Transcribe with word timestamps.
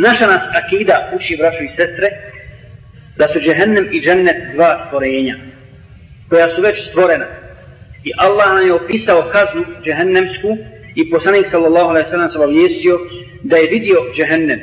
Naša 0.00 0.26
nas 0.26 0.42
akida 0.54 1.10
uči, 1.16 1.36
braćo 1.36 1.62
i 1.62 1.68
sestre, 1.68 2.08
da 3.16 3.28
su 3.32 3.40
džehennem 3.40 3.88
i 3.92 4.00
džennet 4.00 4.36
dva 4.54 4.84
stvorenja, 4.86 5.36
koja 6.28 6.54
su 6.54 6.62
već 6.62 6.88
stvorena. 6.88 7.26
I 8.04 8.12
Allah 8.18 8.54
nam 8.54 8.66
je 8.66 8.72
opisao 8.72 9.30
kaznu 9.32 9.64
džehennemsku 9.84 10.56
i 10.94 11.10
poslanik 11.10 11.46
sallallahu 11.50 11.88
alaihi 11.88 12.08
sallam 12.10 12.30
se 12.30 12.38
obavijestio 12.38 12.98
da 13.42 13.56
je 13.56 13.70
vidio 13.70 13.96
džehennem. 14.16 14.60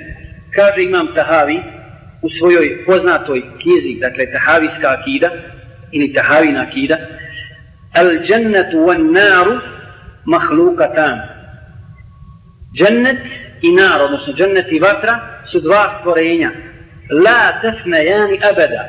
Kaže 0.55 0.83
imam 0.83 1.07
Tahavi 1.15 1.59
u 2.21 2.29
svojoj 2.29 2.85
poznatoj 2.85 3.41
knjizi, 3.61 3.99
dakle 3.99 4.31
Tahavijska 4.31 4.87
akida 4.99 5.29
ili 5.91 6.13
Tahavina 6.13 6.61
akida, 6.61 6.97
Al 7.93 8.09
džennetu 8.23 8.85
van 8.85 9.11
naru 9.11 9.59
mahlukatan. 10.25 11.19
Džennet 12.77 13.17
i 13.61 13.71
nar, 13.71 14.01
odnosno 14.01 14.33
džennet 14.33 14.71
i 14.71 14.79
vatra, 14.79 15.19
su 15.51 15.59
dva 15.59 15.89
stvorenja. 15.89 16.51
La 17.25 17.61
tefne 17.61 18.05
jani 18.05 18.39
abeda. 18.51 18.83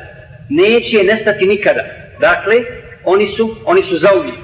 Neće 0.49 1.03
nestati 1.03 1.45
nikada. 1.45 1.83
Dakle, 2.19 2.55
oni 3.03 3.33
su, 3.37 3.55
oni 3.65 3.81
su 3.83 3.97
zauvijek. 3.97 4.35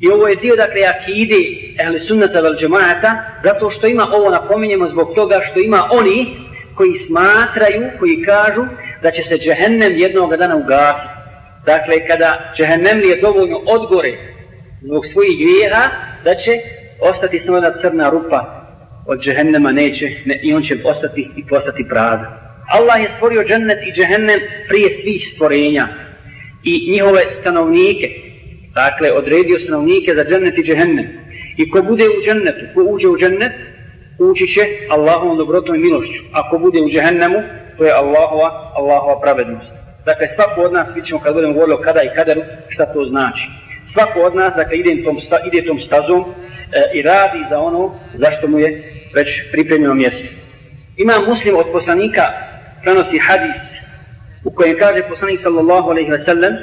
I 0.00 0.08
ovo 0.10 0.28
je 0.28 0.36
dio, 0.36 0.56
dakle, 0.56 0.80
akide 0.86 1.40
ehli 1.80 2.00
sunnata 2.00 2.40
vel 2.40 2.56
džemata, 2.56 3.24
zato 3.42 3.70
što 3.70 3.86
ima 3.86 4.08
ovo 4.12 4.30
napominjemo 4.30 4.88
zbog 4.88 5.14
toga 5.14 5.40
što 5.50 5.60
ima 5.60 5.88
oni 5.92 6.36
koji 6.76 6.94
smatraju, 6.94 7.90
koji 7.98 8.22
kažu 8.22 8.64
da 9.02 9.10
će 9.10 9.22
se 9.22 9.38
džehennem 9.38 9.96
jednog 9.96 10.36
dana 10.36 10.56
ugasiti. 10.56 11.14
Dakle, 11.66 12.06
kada 12.06 12.52
džehennem 12.56 13.00
je 13.00 13.20
dovoljno 13.20 13.60
odgore 13.66 14.12
zbog 14.82 15.06
svojih 15.06 15.38
grijeha, 15.38 15.88
da 16.24 16.34
će 16.34 16.60
ostati 17.00 17.40
samo 17.40 17.56
jedna 17.56 17.78
crna 17.80 18.10
rupa 18.10 18.63
od 19.06 19.20
džehennema 19.20 19.72
neće 19.72 20.10
ne, 20.24 20.40
i 20.42 20.54
on 20.54 20.62
će 20.62 20.76
ostati 20.84 21.28
i 21.36 21.46
postati 21.46 21.88
prazan. 21.88 22.26
Allah 22.68 23.02
je 23.02 23.10
stvorio 23.16 23.44
džennet 23.44 23.78
i 23.86 23.92
džehennem 23.92 24.40
prije 24.68 24.90
svih 24.90 25.28
stvorenja 25.28 25.88
i 26.64 26.90
njihove 26.92 27.22
stanovnike. 27.30 28.08
Dakle, 28.74 29.12
odredio 29.12 29.60
stanovnike 29.60 30.14
za 30.14 30.24
džennet 30.24 30.58
i 30.58 30.62
džehennem. 30.62 31.06
I 31.56 31.70
ko 31.70 31.82
bude 31.82 32.04
u 32.04 32.22
džennetu, 32.24 32.64
ko 32.74 32.82
uđe 32.82 33.08
u 33.08 33.18
džennet, 33.18 33.52
ući 34.18 34.46
će 34.46 34.60
Allahovom 34.90 35.38
dobrotom 35.38 35.74
i 35.74 35.78
milošću. 35.78 36.22
Ako 36.32 36.58
bude 36.58 36.80
u 36.80 36.88
džehennemu, 36.88 37.42
to 37.78 37.84
je 37.84 37.92
Allahova, 37.92 38.72
Allahova 38.76 39.20
pravednost. 39.20 39.72
Dakle, 40.04 40.28
svako 40.28 40.60
od 40.60 40.72
nas, 40.72 40.88
vidimo 40.94 41.20
kad 41.20 41.34
budemo 41.34 41.52
govorili 41.52 41.74
o 41.74 41.82
kada 41.82 42.02
i 42.02 42.14
kaderu, 42.16 42.42
šta 42.68 42.86
to 42.86 43.04
znači. 43.04 43.46
Svako 43.86 44.20
od 44.20 44.34
nas, 44.34 44.54
dakle, 44.56 44.76
ide 44.76 45.04
tom, 45.04 45.20
sta, 45.20 45.38
ide 45.52 45.66
tom 45.66 45.80
stazom 45.80 46.20
e, 46.20 46.98
i 46.98 47.02
radi 47.02 47.38
za 47.50 47.60
ono 47.60 47.98
zašto 48.14 48.48
mu 48.48 48.58
je 48.58 48.93
već 49.14 49.28
pripremljeno 49.52 49.94
mjesto. 49.94 50.28
Ima 50.96 51.14
muslim 51.28 51.56
od 51.56 51.66
poslanika 51.72 52.22
prenosi 52.82 53.18
hadis 53.18 53.62
u 54.44 54.50
kojem 54.50 54.78
kaže 54.78 55.02
poslanik 55.08 55.40
sallallahu 55.40 55.90
alaihi 55.90 56.10
ve 56.10 56.20
sellem 56.20 56.54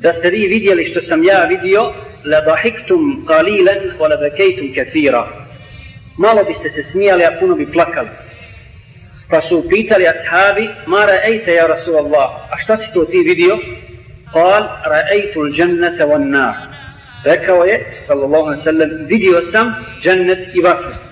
da 0.00 0.12
ste 0.12 0.30
vi 0.30 0.46
vidjeli 0.46 0.86
što 0.90 1.00
sam 1.00 1.24
ja 1.24 1.44
vidio 1.44 1.92
la 2.24 2.40
dahiktum 2.40 3.26
qalilan 3.28 3.80
wa 3.98 4.08
la 4.10 4.16
bakaytum 4.16 4.74
kathira 4.74 5.28
malo 6.18 6.44
biste 6.44 6.70
se 6.70 6.82
smijali 6.82 7.24
a 7.24 7.36
puno 7.40 7.54
bi 7.54 7.72
plakali 7.72 8.08
pa 9.30 9.40
su 9.42 9.64
pitali 9.68 10.06
ashabi 10.08 10.68
ma 10.86 10.98
ra'ayta 11.06 11.50
ya 11.50 11.66
rasul 11.66 11.96
Allah 11.96 12.28
a 12.52 12.58
šta 12.58 12.76
si 12.76 12.92
to 12.94 13.04
ti 13.04 13.18
vidio 13.22 13.58
قال 14.34 14.62
رأيت 14.86 15.36
الجنة 15.36 16.04
والنار 16.04 16.54
rekao 17.24 17.64
je 17.64 18.02
sallallahu 18.06 18.44
alaihi 18.44 18.62
sallam 18.62 18.90
vidio 19.06 19.42
sam 19.42 19.74
džennet 20.02 20.54
i 20.54 20.60
vatru 20.60 21.03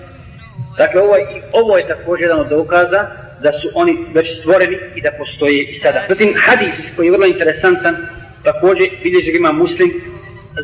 Dakle, 0.77 1.01
ovo, 1.01 1.15
ovo 1.53 1.77
je 1.77 1.87
također 1.87 2.23
jedan 2.23 2.39
od 2.39 2.49
dokaza 2.49 3.07
da 3.41 3.51
su 3.51 3.69
oni 3.73 4.05
već 4.13 4.39
stvoreni 4.39 4.77
i 4.95 5.01
da 5.01 5.11
postoje 5.11 5.63
i 5.63 5.75
sada. 5.75 6.05
Zatim, 6.09 6.33
hadis 6.37 6.95
koji 6.95 7.07
je 7.07 7.11
vrlo 7.11 7.25
interesantan, 7.25 7.95
također 8.43 8.89
vidjeći 9.03 9.31
ima 9.37 9.51
muslim, 9.51 9.91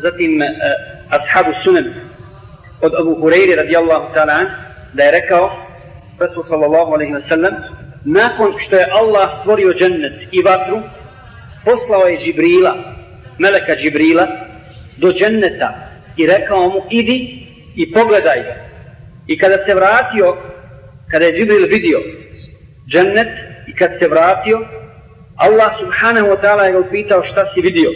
zatim 0.02 0.42
eh, 0.42 0.46
ashabu 1.10 1.50
sunan 1.64 1.84
od 2.80 2.94
Abu 2.94 3.14
Hureyri 3.14 3.56
radijallahu 3.56 4.14
ta'ala 4.14 4.46
da 4.92 5.02
je 5.02 5.10
rekao 5.10 5.50
Rasul 6.18 6.44
sallallahu 6.48 6.92
alaihi 6.92 7.12
wa 7.12 7.28
sallam 7.28 7.54
nakon 8.04 8.54
što 8.58 8.76
je 8.76 8.90
Allah 8.92 9.30
stvorio 9.40 9.74
džennet 9.74 10.12
i 10.32 10.42
vatru 10.42 10.82
poslao 11.64 12.06
je 12.06 12.18
Džibrila 12.18 12.74
meleka 13.38 13.76
Džibrila 13.76 14.26
do 14.96 15.12
dženneta 15.12 15.74
i 16.16 16.26
rekao 16.26 16.68
mu 16.68 16.82
idi 16.90 17.46
i 17.76 17.92
pogledaj 17.92 18.42
ga 18.42 18.69
I 19.32 19.38
kada 19.38 19.64
se 19.64 19.74
vratio, 19.74 20.36
kada 21.10 21.24
je 21.24 21.32
Džibril 21.32 21.66
vidio 21.68 22.00
džennet 22.92 23.28
i 23.68 23.74
kad 23.74 23.90
se 23.98 24.08
vratio, 24.08 24.58
Allah 25.36 25.70
subhanahu 25.80 26.26
wa 26.26 26.40
ta'ala 26.42 26.64
je 26.64 26.72
ga 26.72 26.78
upitao 26.78 27.22
šta 27.24 27.46
si 27.46 27.60
vidio. 27.60 27.90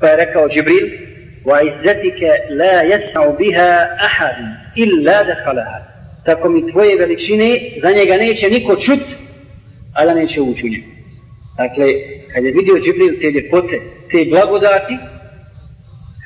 Pa 0.00 0.06
je 0.08 0.16
rekao 0.16 0.48
Džibril, 0.48 0.86
wa 1.44 1.58
izzetike 1.70 2.30
la 2.58 2.82
jesau 2.90 3.36
biha 3.38 3.70
ahad 4.08 4.36
illa 4.74 5.24
dekhalaha. 5.24 5.78
Tako 6.24 6.48
mi 6.48 6.70
tvoje 6.72 6.96
veličine, 6.96 7.60
za 7.82 7.90
njega 7.90 8.16
neće 8.16 8.50
niko 8.50 8.76
čut, 8.76 9.04
a 9.94 10.04
da 10.04 10.14
neće 10.14 10.40
ući 10.40 10.66
u 10.66 10.68
njegu. 10.68 10.90
Dakle, 11.56 11.86
kad 12.34 12.44
je 12.44 12.52
vidio 12.52 12.74
Džibril 12.84 13.20
te 13.20 13.30
ljepote, 13.30 13.80
te 14.10 14.24
blagodati, 14.30 14.96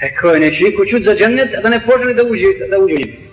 rekao 0.02 0.30
je 0.30 0.40
neće 0.40 0.64
niko 0.64 0.86
čut 0.86 1.02
za 1.02 1.14
džennet, 1.14 1.54
a 1.58 1.60
da 1.60 1.68
ne 1.68 1.80
poželi 1.86 2.14
da 2.14 2.22
uđe, 2.24 2.46
da 2.70 2.78
uđe 2.78 2.94
u 2.94 2.98
njegu. 2.98 3.29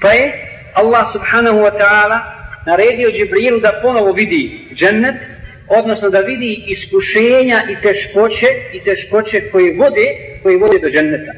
Pa 0.00 0.12
je 0.12 0.32
Allah 0.74 1.12
subhanahu 1.12 1.58
wa 1.62 1.72
ta'ala 1.78 2.18
naredio 2.66 3.10
Džibrilu 3.10 3.60
da 3.60 3.78
ponovo 3.82 4.12
vidi 4.12 4.68
džennet, 4.74 5.14
odnosno 5.68 6.10
da 6.10 6.20
vidi 6.20 6.64
iskušenja 6.66 7.62
i 7.70 7.82
teškoće 7.82 8.46
i 8.72 8.80
teškoće 8.84 9.50
koje 9.52 9.76
vode, 9.78 10.06
koje 10.42 10.56
vode 10.56 10.78
do 10.78 10.88
dženneta. 10.88 11.32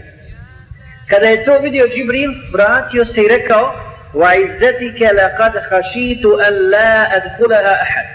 Kada 1.09 1.26
je 1.26 1.44
to 1.44 1.59
vidio 1.59 1.88
Džibril, 1.88 2.31
vratio 2.53 3.04
se 3.04 3.22
i 3.22 3.28
rekao 3.28 3.75
وَعِزَّتِكَ 4.15 5.00
لَقَدْ 5.19 5.54
خَشِيتُ 5.70 6.25
أَنْ 6.47 6.54
لَا 6.70 6.92
أَدْخُلَهَا 7.16 7.75
أَحَدٍ 7.84 8.06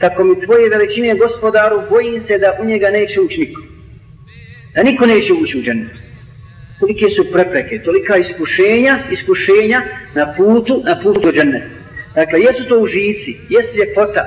Tako 0.00 0.24
mi 0.24 0.44
tvoje 0.44 0.68
veličine 0.68 1.14
gospodaru, 1.14 1.82
bojim 1.90 2.22
se 2.22 2.38
da 2.38 2.56
u 2.60 2.64
njega 2.64 2.90
neće 2.90 3.20
ući 3.20 3.40
niko. 3.40 3.60
Da 4.74 4.82
niko 4.82 5.06
neće 5.06 5.32
ući 5.32 5.58
u 5.58 5.62
džennetu 5.62 6.02
kolike 6.79 7.09
su 7.09 7.31
prepreke, 7.31 7.83
tolika 7.83 8.17
iskušenja, 8.17 8.99
iskušenja 9.11 9.81
na 10.15 10.33
putu, 10.37 10.81
na 10.85 10.99
putu 11.03 11.21
do 11.21 11.31
dženneta. 11.31 11.65
Dakle, 12.15 12.39
jesu 12.39 12.69
to 12.69 12.79
užici, 12.79 13.37
jesu 13.49 13.75
ljepota, 13.75 14.25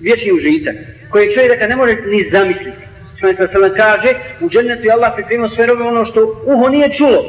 vječni 0.00 0.32
užitak, 0.32 0.74
koji 1.10 1.32
čovjek 1.34 1.52
dakle, 1.52 1.68
ne 1.68 1.76
može 1.76 1.96
ni 2.06 2.22
zamisliti. 2.22 2.84
Što 3.16 3.26
je 3.26 3.34
sam 3.34 3.62
kaže, 3.76 4.08
u 4.40 4.48
džennetu 4.48 4.84
je 4.84 4.92
Allah 4.92 5.12
pripremio 5.14 5.48
sve 5.48 5.66
robe 5.66 5.82
ono 5.84 6.04
što 6.04 6.42
uho 6.46 6.68
nije 6.68 6.92
čulo, 6.92 7.24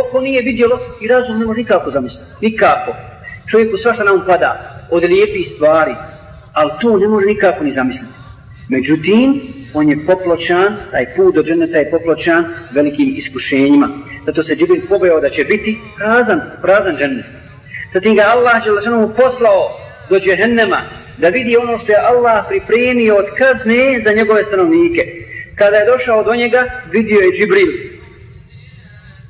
oko 0.00 0.20
nije 0.20 0.42
vidjelo 0.42 0.80
i 1.02 1.08
razum 1.08 1.38
ne 1.38 1.46
može 1.46 1.58
nikako 1.58 1.90
zamisliti. 1.90 2.26
Nikako. 2.40 2.94
Čovjeku 3.50 3.76
svašta 3.76 4.04
nam 4.04 4.24
pada 4.26 4.82
od 4.90 5.04
lijepih 5.04 5.48
stvari, 5.48 5.94
ali 6.52 6.70
to 6.80 6.96
ne 6.96 7.08
može 7.08 7.26
nikako 7.26 7.64
ni 7.64 7.72
zamisliti. 7.72 8.12
Međutim, 8.68 9.42
on 9.76 9.88
je 9.88 9.96
popločan, 10.06 10.76
taj 10.90 11.06
put 11.16 11.34
do 11.34 11.42
dženeta 11.42 11.78
je 11.78 11.90
popločan 11.90 12.44
velikim 12.74 13.14
iskušenjima. 13.16 13.88
Zato 14.26 14.44
se 14.44 14.56
Džibril 14.56 14.86
pobojao 14.88 15.20
da 15.20 15.30
će 15.30 15.44
biti 15.44 15.78
prazan, 15.96 16.40
prazan 16.62 16.96
džennet. 16.96 17.24
Zatim 17.94 18.16
ga 18.16 18.22
Allah 18.22 18.62
je 18.66 18.72
poslao 19.16 19.78
do 20.10 20.20
džehennema 20.20 20.80
da 21.18 21.28
vidi 21.28 21.56
ono 21.56 21.78
što 21.78 21.92
je 21.92 21.98
Allah 21.98 22.44
pripremio 22.48 23.16
od 23.16 23.26
kazne 23.38 24.02
za 24.04 24.12
njegove 24.12 24.44
stanovnike. 24.44 25.02
Kada 25.54 25.76
je 25.76 25.86
došao 25.86 26.24
do 26.24 26.34
njega, 26.34 26.64
vidio 26.92 27.20
je 27.20 27.38
Džibril 27.38 27.72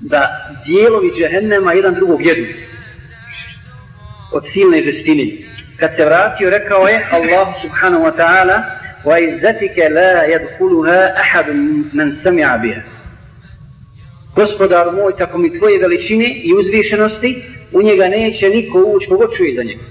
da 0.00 0.50
dijelovi 0.66 1.12
džehennema 1.18 1.72
jedan 1.72 1.94
drugog 1.94 2.26
jedu 2.26 2.46
od 4.32 4.46
silne 4.46 4.82
žestine. 4.82 5.24
Kad 5.76 5.94
se 5.94 6.04
vratio, 6.04 6.50
rekao 6.50 6.88
je 6.88 7.06
Allah 7.10 7.48
subhanahu 7.62 8.04
wa 8.04 8.16
ta'ala 8.16 8.75
وعزتك 9.05 9.77
لا 9.77 10.25
يدخلها 10.25 11.19
أحد 11.21 11.49
من 11.93 12.11
سمع 12.11 12.55
بها 12.55 12.83
Gospodar 14.35 14.93
moj, 14.93 15.17
tako 15.17 15.37
mi 15.37 15.59
tvoje 15.59 15.79
veličine 15.79 16.27
i 16.43 16.53
uzvišenosti, 16.53 17.43
u 17.71 17.81
njega 17.81 18.07
neće 18.07 18.49
niko 18.49 18.79
ući, 18.79 19.07
kogo 19.07 19.27
čuje 19.37 19.55
za 19.55 19.63
njega. 19.63 19.83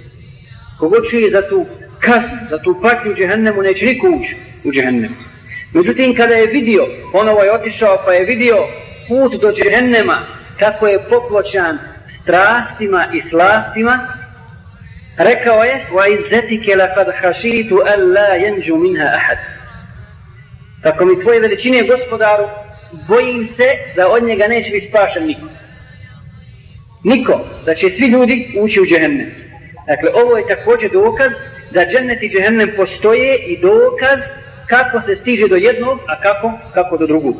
Kogo 0.78 0.96
čuje 1.10 1.30
za 1.30 1.48
tu 1.48 1.66
kaznu, 2.00 2.38
za 2.50 2.58
tu 2.58 2.76
patnju 2.82 3.12
u 3.12 3.14
džehennemu, 3.14 3.62
neće 3.62 3.86
niko 3.86 4.06
ući 4.20 4.36
u 4.64 4.72
džehennemu. 4.72 5.14
Međutim, 5.72 6.16
kada 6.16 6.34
je 6.34 6.46
vidio, 6.46 6.86
ponovo 7.12 7.42
je 7.42 7.52
otišao, 7.52 8.02
pa 8.04 8.12
je 8.12 8.24
vidio 8.24 8.56
put 9.08 9.40
do 9.40 9.52
džehennema, 9.52 10.18
kako 10.58 10.86
je 10.86 11.04
popločan 11.10 11.78
strastima 12.08 13.06
i 13.14 13.22
slastima, 13.22 14.08
rekao 15.17 15.63
je 15.63 15.85
wa 15.91 16.19
izzetike 16.19 16.75
laqad 16.75 17.11
khashitu 17.21 17.81
an 17.93 17.99
la 18.13 18.29
yanju 18.37 18.77
minha 18.77 19.05
ahad 19.05 19.37
tako 20.83 21.05
mi 21.05 21.21
tvoje 21.21 21.39
veličine 21.39 21.83
gospodaru 21.83 22.47
bojim 23.07 23.45
se 23.45 23.67
da 23.95 24.07
od 24.07 24.23
njega 24.23 24.47
neće 24.47 24.71
biti 24.71 24.87
spašen 24.87 25.25
niko 25.25 25.47
Niko, 27.05 27.39
da 27.65 27.75
će 27.75 27.89
svi 27.89 28.07
ljudi 28.07 28.57
ući 28.59 28.81
u 28.81 28.85
džehennem. 28.85 29.31
Dakle, 29.87 30.09
ovo 30.23 30.37
je 30.37 30.47
također 30.47 30.91
dokaz 30.91 31.33
da 31.71 31.85
džennet 31.85 32.23
i 32.23 32.29
džehennem 32.29 32.71
postoje 32.77 33.37
i 33.37 33.61
dokaz 33.61 34.19
kako 34.67 35.01
se 35.01 35.15
stiže 35.15 35.47
do 35.47 35.55
jednog, 35.55 35.99
a 36.07 36.21
kako, 36.21 36.51
kako 36.73 36.97
do 36.97 37.07
drugog. 37.07 37.35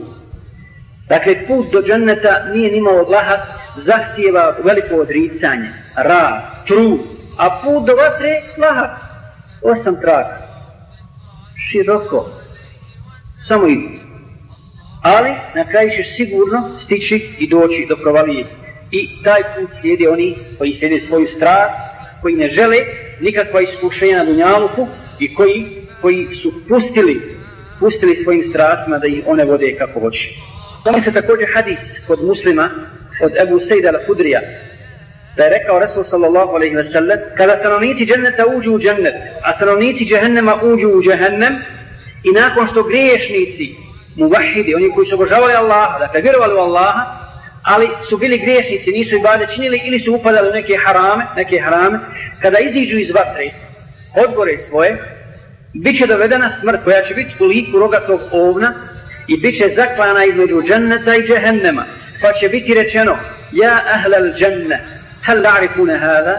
Dakle, 1.09 1.47
put 1.47 1.71
do 1.71 1.81
dženneta 1.81 2.45
nije 2.53 2.71
nimalo 2.71 3.09
lahak, 3.09 3.39
zahtijeva 3.77 4.57
veliko 4.63 4.95
odricanje, 4.95 5.69
rad, 5.95 6.41
trud, 6.67 6.99
a 7.37 7.61
put 7.61 7.85
do 7.85 7.95
vatre 7.95 8.43
lahak, 8.57 8.91
osam 9.61 10.01
traka, 10.01 10.37
široko, 11.69 12.29
samo 13.47 13.67
idu. 13.67 13.89
Ali 15.01 15.29
na 15.55 15.69
kraju 15.69 15.89
ćeš 15.89 16.15
sigurno 16.15 16.79
stići 16.79 17.35
i 17.39 17.49
doći 17.49 17.85
do 17.89 17.95
provalije. 17.95 18.45
I 18.91 19.23
taj 19.23 19.41
put 19.41 19.69
slijede 19.81 20.09
oni 20.09 20.37
koji 20.57 20.77
slijede 20.77 21.01
svoju 21.01 21.27
strast, 21.27 21.79
koji 22.21 22.35
ne 22.35 22.49
žele 22.49 22.77
nikakva 23.19 23.61
iskušenja 23.61 24.17
na 24.17 24.25
Dunjaluku 24.25 24.87
i 25.19 25.35
koji, 25.35 25.87
koji 26.01 26.35
su 26.35 26.53
pustili, 26.69 27.37
pustili 27.79 28.15
svojim 28.15 28.43
strastima 28.49 28.97
da 28.97 29.07
ih 29.07 29.23
one 29.27 29.45
vode 29.45 29.75
kako 29.77 29.99
hoće. 29.99 30.29
Tome 30.83 31.01
se 31.01 31.11
također 31.11 31.47
hadis 31.53 31.79
kod 32.07 32.23
muslima 32.23 32.69
od 33.23 33.31
Ebu 33.41 33.59
Sejda 33.59 33.91
al-Hudrija 33.91 34.39
da 35.37 35.43
je 35.43 35.49
rekao 35.49 35.79
Resul 35.79 36.03
sallallahu 36.03 36.55
alaihi 36.55 36.75
ve 36.75 36.85
sellem 36.85 37.19
kada 37.37 37.57
stanovnici 37.57 38.05
dženneta 38.05 38.45
uđu 38.45 38.71
u 38.71 38.79
džennet 38.79 39.15
a 39.43 39.55
stanovnici 39.55 40.05
džehennema 40.05 40.55
uđu 40.63 40.89
u 40.89 41.03
džehennem 41.03 41.55
i 42.23 42.31
nakon 42.31 42.67
što 42.67 42.83
griješnici 42.83 43.75
muvahidi, 44.15 44.75
oni 44.75 44.91
koji 44.95 45.07
su 45.07 45.15
obožavali 45.15 45.53
Allaha, 45.53 45.99
dakle 45.99 46.21
vjerovali 46.21 46.53
u 46.55 46.57
Allaha, 46.57 47.25
ali 47.63 47.89
su 48.09 48.17
bili 48.17 48.37
griješnici, 48.37 48.91
nisu 48.91 49.15
ibade 49.15 49.47
činili 49.55 49.81
ili 49.85 49.99
su 49.99 50.13
upadali 50.13 50.49
u 50.49 50.53
neke 50.53 50.77
harame, 50.85 51.25
neke 51.35 51.59
harame, 51.59 51.99
kada 52.41 52.59
iziđu 52.59 52.97
iz 52.97 53.11
vatre, 53.11 53.51
odgore 54.27 54.57
svoje, 54.57 54.97
bit 55.73 55.97
će 55.97 56.07
dovedena 56.07 56.51
smrt 56.51 56.83
koja 56.83 57.01
će 57.01 57.13
biti 57.13 57.31
u 57.39 57.45
liku 57.45 57.79
rogatog 57.79 58.21
ovna 58.31 58.73
i 59.27 59.37
bit 59.37 59.57
će 59.57 59.69
zaklana 59.75 60.25
između 60.25 60.61
dženneta 60.61 61.15
i 61.15 61.27
džehennema, 61.27 61.85
pa 62.21 62.33
će 62.33 62.49
biti 62.49 62.73
rečeno, 62.73 63.17
ja 63.51 63.79
ahlal 63.93 64.33
dženne, 64.37 65.04
hal 65.25 65.41
la'rifune 65.41 65.99
hada, 65.99 66.35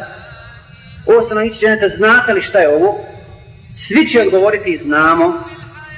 o 1.07 1.25
stanovnici 1.25 1.61
dženeta, 1.61 1.89
znate 1.89 2.33
li 2.33 2.43
šta 2.43 2.59
je 2.59 2.69
ovo? 2.69 3.07
Svi 3.75 4.07
će 4.09 4.21
odgovoriti, 4.21 4.79
znamo, 4.83 5.45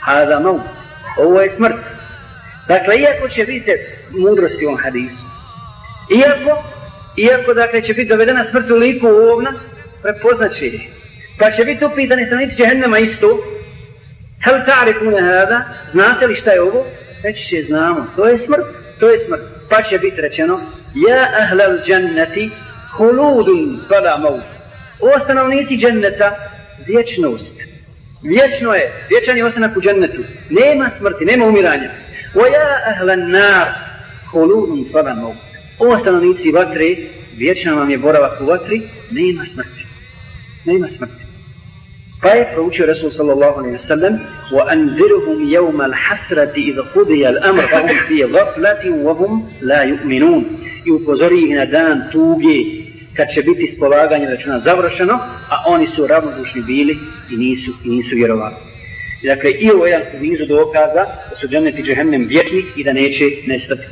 hada 0.00 0.40
maut, 0.40 0.60
ovo 1.18 1.40
je 1.40 1.50
smrt. 1.50 1.76
Dakle, 2.68 2.98
iako 2.98 3.28
će 3.28 3.44
vidite 3.44 3.72
mudrosti 4.10 4.66
u 4.66 4.68
ovom 4.68 4.80
hadisu, 4.80 5.24
iako, 6.16 6.64
iako 7.16 7.54
dakle, 7.54 7.82
će 7.82 7.94
biti 7.94 8.08
dovedena 8.08 8.44
smrt 8.44 8.70
u 8.70 8.76
liku 8.76 9.06
ovna, 9.06 9.52
prepoznat 10.02 10.52
će 10.52 10.66
je. 10.66 10.80
Pa 11.38 11.50
će 11.50 11.64
biti 11.64 11.84
upitani 11.84 12.26
stanovnici 12.26 12.56
džehennema 12.56 12.98
isto, 12.98 13.26
hel 14.44 14.54
ta'rifune 14.54 15.20
hada, 15.20 15.64
znate 15.92 16.26
li 16.26 16.36
šta 16.36 16.50
je 16.50 16.62
ovo? 16.62 16.86
Reći 17.22 17.48
će, 17.48 17.64
znamo, 17.68 18.06
to 18.16 18.28
je 18.28 18.38
smrt, 18.38 18.66
to 19.00 19.08
je 19.10 19.18
smrt. 19.18 19.40
Pa 19.70 19.82
će 19.82 19.98
biti 19.98 20.20
rečeno, 20.20 20.60
ja 21.08 21.28
ahlal 21.42 21.78
dženneti, 21.84 22.50
huludun 22.97 23.81
fala 23.89 24.17
maut. 24.17 24.43
O 24.99 25.19
stanovnici 25.19 25.77
dženneta, 25.77 26.35
vječnost. 26.87 27.55
Vječno 28.21 28.73
je, 28.73 28.93
vječan 29.09 29.37
je 29.37 29.45
ostanak 29.45 29.77
u 29.77 29.81
džennetu. 29.81 30.21
Nema 30.49 30.89
smrti, 30.89 31.25
nema 31.25 31.45
umiranja. 31.45 31.91
O 32.35 32.45
ja 32.45 32.95
ahlan 32.95 33.29
nar, 33.29 33.67
huludun 34.31 34.85
fala 34.91 35.15
maut. 35.15 35.35
O 35.79 35.99
stanovnici 35.99 36.51
vatre, 36.51 36.95
vječan 37.37 37.77
vam 37.77 37.89
je 37.89 37.97
boravak 37.97 38.41
u 38.41 38.45
vatri, 38.45 38.81
nema 39.11 39.45
smrti. 39.45 39.85
Nema 40.65 40.89
smrti. 40.89 41.23
Pa 42.21 42.29
je 42.29 42.49
proučio 42.53 42.85
Resul 42.85 43.11
sallallahu 43.11 43.59
alaihi 43.59 43.75
wa 43.75 43.87
sallam 43.87 44.19
وَأَنْذِرُهُمْ 44.51 45.37
يَوْمَ 45.57 45.79
الْحَسْرَةِ 45.81 46.53
إِذَا 46.55 46.83
قُضِيَ 46.95 47.29
الْأَمْرَ 47.29 47.63
فَهُمْ 47.67 47.95
فِي 48.07 48.23
غَفْلَةٍ 48.23 48.83
وَهُمْ 49.05 49.31
لَا 49.61 49.81
يُؤْمِنُونَ 49.83 50.43
i 50.85 50.91
upozori 50.91 51.43
ih 51.43 51.55
na 51.55 51.65
dan 51.65 52.09
tuge 52.11 52.76
kad 53.18 53.28
će 53.34 53.42
biti 53.42 53.68
spolaganje 53.76 54.26
računa 54.26 54.60
završeno, 54.60 55.14
a 55.50 55.56
oni 55.66 55.86
su 55.96 56.06
ravnodušni 56.06 56.62
bili 56.62 56.98
i 57.32 57.36
nisu, 57.36 57.70
i 57.84 57.88
nisu 57.88 58.16
vjerovali. 58.16 58.54
I 59.22 59.26
dakle, 59.26 59.50
i 59.50 59.70
ovo 59.70 59.86
je 59.86 59.90
jedan 59.90 60.06
nizu 60.20 60.46
dokaza 60.46 61.04
da 61.30 61.36
su 61.40 61.48
džennet 61.48 61.78
i 61.78 61.82
džehennem 61.82 62.26
vječni 62.28 62.64
i 62.76 62.84
da 62.84 62.92
neće 62.92 63.24
nestati. 63.46 63.82